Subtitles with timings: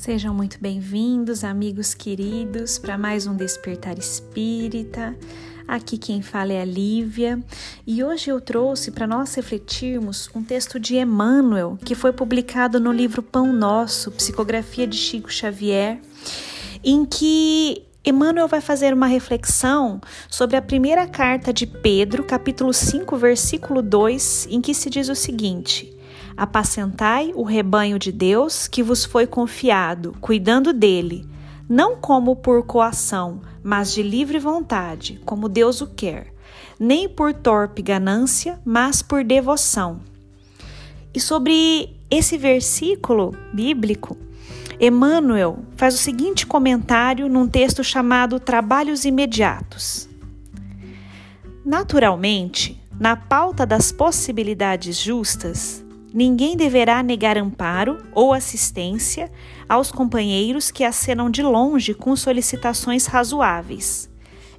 [0.00, 5.14] Sejam muito bem-vindos, amigos queridos, para mais um Despertar Espírita.
[5.68, 7.38] Aqui quem fala é a Lívia
[7.86, 12.90] e hoje eu trouxe para nós refletirmos um texto de Emmanuel que foi publicado no
[12.90, 16.00] livro Pão Nosso, Psicografia de Chico Xavier,
[16.82, 23.18] em que Emmanuel vai fazer uma reflexão sobre a primeira carta de Pedro, capítulo 5,
[23.18, 25.99] versículo 2, em que se diz o seguinte:
[26.36, 31.28] Apacentai o rebanho de Deus que vos foi confiado, cuidando dele,
[31.68, 36.32] não como por coação, mas de livre vontade, como Deus o quer,
[36.78, 40.00] nem por torpe ganância, mas por devoção.
[41.12, 44.16] E sobre esse versículo bíblico,
[44.80, 50.08] Emmanuel faz o seguinte comentário num texto chamado Trabalhos Imediatos.
[51.64, 55.79] Naturalmente, na pauta das possibilidades justas,
[56.12, 59.30] ninguém deverá negar amparo ou assistência
[59.68, 64.10] aos companheiros que acenam de longe com solicitações razoáveis.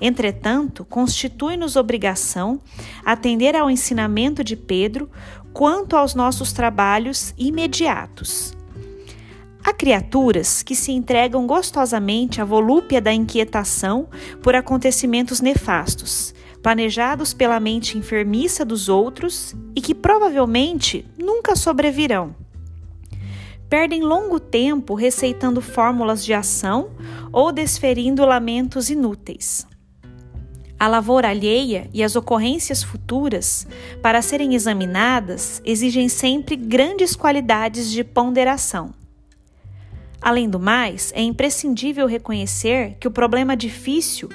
[0.00, 2.60] Entretanto, constitui-nos obrigação
[3.04, 5.10] atender ao ensinamento de Pedro
[5.52, 8.56] quanto aos nossos trabalhos imediatos.
[9.62, 14.08] Há criaturas que se entregam gostosamente à volúpia da inquietação
[14.42, 22.34] por acontecimentos nefastos, planejados pela mente enfermiça dos outros e que provavelmente nunca sobrevirão.
[23.68, 26.90] Perdem longo tempo receitando fórmulas de ação
[27.32, 29.66] ou desferindo lamentos inúteis.
[30.78, 33.66] A lavoura alheia e as ocorrências futuras,
[34.00, 38.94] para serem examinadas, exigem sempre grandes qualidades de ponderação.
[40.22, 44.28] Além do mais, é imprescindível reconhecer que o problema difícil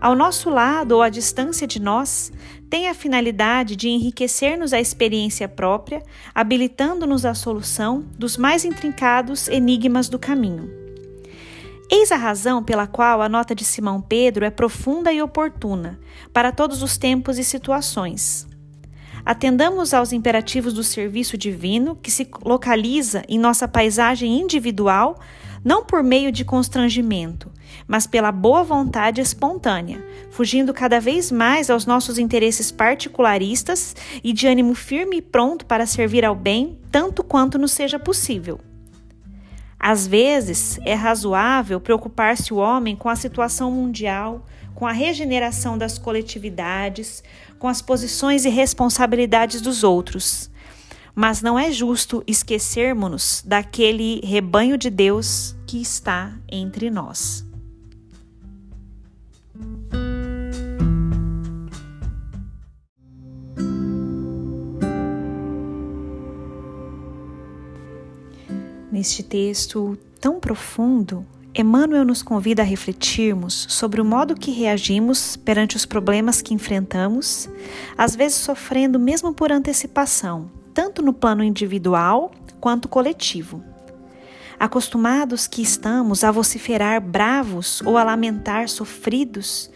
[0.00, 2.32] ao nosso lado ou à distância de nós,
[2.70, 6.02] tem a finalidade de enriquecer-nos a experiência própria,
[6.34, 10.70] habilitando-nos a solução dos mais intrincados enigmas do caminho.
[11.90, 15.98] Eis a razão pela qual a nota de Simão Pedro é profunda e oportuna
[16.32, 18.46] para todos os tempos e situações.
[19.24, 25.18] Atendamos aos imperativos do serviço divino que se localiza em nossa paisagem individual
[25.64, 27.50] não por meio de constrangimento,
[27.86, 33.94] mas pela boa vontade espontânea, fugindo cada vez mais aos nossos interesses particularistas
[34.24, 38.60] e de ânimo firme e pronto para servir ao bem tanto quanto nos seja possível.
[39.78, 44.44] Às vezes, é razoável preocupar-se o homem com a situação mundial,
[44.74, 47.22] com a regeneração das coletividades,
[47.58, 50.49] com as posições e responsabilidades dos outros
[51.20, 57.44] mas não é justo esquecermos-nos daquele rebanho de Deus que está entre nós.
[68.90, 75.76] Neste texto tão profundo, Emmanuel nos convida a refletirmos sobre o modo que reagimos perante
[75.76, 77.46] os problemas que enfrentamos,
[77.98, 83.62] às vezes sofrendo mesmo por antecipação, tanto no plano individual quanto coletivo.
[84.58, 89.70] Acostumados que estamos a vociferar bravos ou a lamentar sofridos,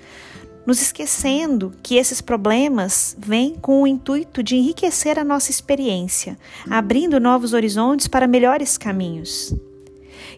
[0.66, 6.38] nos esquecendo que esses problemas vêm com o intuito de enriquecer a nossa experiência,
[6.70, 9.54] abrindo novos horizontes para melhores caminhos.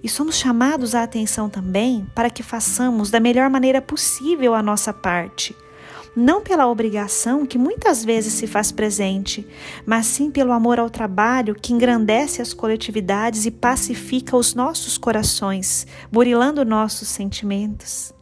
[0.03, 4.93] E somos chamados à atenção também para que façamos da melhor maneira possível a nossa
[4.93, 5.55] parte
[6.17, 9.47] não pela obrigação que muitas vezes se faz presente,
[9.85, 15.87] mas sim pelo amor ao trabalho que engrandece as coletividades e pacifica os nossos corações,
[16.11, 18.15] burilando nossos sentimentos.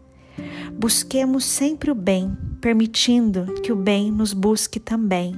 [0.72, 5.33] Busquemos sempre o bem, permitindo que o bem nos busque também.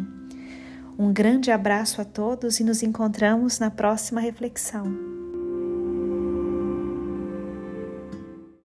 [0.99, 5.16] Um grande abraço a todos e nos encontramos na próxima reflexão.